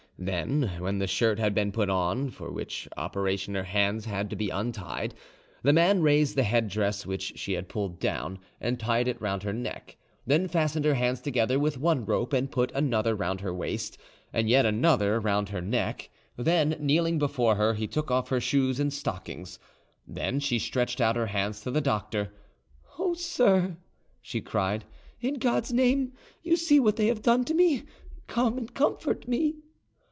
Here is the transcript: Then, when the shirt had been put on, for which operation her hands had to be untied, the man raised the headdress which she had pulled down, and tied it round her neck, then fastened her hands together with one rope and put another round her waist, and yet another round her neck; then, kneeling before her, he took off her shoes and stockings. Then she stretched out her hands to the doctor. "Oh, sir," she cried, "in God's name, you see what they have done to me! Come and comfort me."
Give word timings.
Then, 0.23 0.73
when 0.77 0.99
the 0.99 1.07
shirt 1.07 1.39
had 1.39 1.55
been 1.55 1.71
put 1.71 1.89
on, 1.89 2.29
for 2.29 2.51
which 2.51 2.87
operation 2.95 3.55
her 3.55 3.63
hands 3.63 4.05
had 4.05 4.29
to 4.29 4.35
be 4.35 4.51
untied, 4.51 5.15
the 5.63 5.73
man 5.73 6.03
raised 6.03 6.35
the 6.37 6.43
headdress 6.43 7.07
which 7.07 7.39
she 7.39 7.53
had 7.53 7.67
pulled 7.67 7.99
down, 7.99 8.37
and 8.59 8.79
tied 8.79 9.07
it 9.07 9.19
round 9.19 9.41
her 9.41 9.51
neck, 9.53 9.97
then 10.27 10.47
fastened 10.47 10.85
her 10.85 10.93
hands 10.93 11.21
together 11.21 11.57
with 11.57 11.79
one 11.79 12.05
rope 12.05 12.33
and 12.33 12.51
put 12.51 12.71
another 12.75 13.15
round 13.15 13.41
her 13.41 13.51
waist, 13.51 13.97
and 14.31 14.47
yet 14.47 14.63
another 14.63 15.19
round 15.19 15.49
her 15.49 15.59
neck; 15.59 16.11
then, 16.37 16.75
kneeling 16.79 17.17
before 17.17 17.55
her, 17.55 17.73
he 17.73 17.87
took 17.87 18.11
off 18.11 18.29
her 18.29 18.39
shoes 18.39 18.79
and 18.79 18.93
stockings. 18.93 19.57
Then 20.07 20.39
she 20.39 20.59
stretched 20.59 21.01
out 21.01 21.15
her 21.15 21.27
hands 21.33 21.61
to 21.61 21.71
the 21.71 21.81
doctor. 21.81 22.31
"Oh, 22.99 23.15
sir," 23.15 23.75
she 24.21 24.39
cried, 24.39 24.85
"in 25.19 25.39
God's 25.39 25.73
name, 25.73 26.13
you 26.43 26.57
see 26.57 26.79
what 26.79 26.97
they 26.97 27.07
have 27.07 27.23
done 27.23 27.43
to 27.45 27.55
me! 27.55 27.85
Come 28.27 28.59
and 28.59 28.71
comfort 28.71 29.27
me." 29.27 29.55